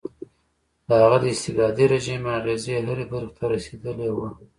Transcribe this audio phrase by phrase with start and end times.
[0.87, 4.29] د هغه د استبدادي رژیم اغېزه هرې برخې ته رسېدلې وه.